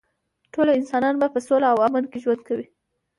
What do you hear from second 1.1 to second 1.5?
به په